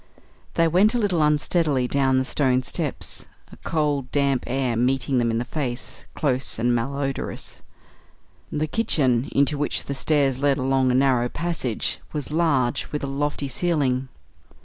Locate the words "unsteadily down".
1.21-2.17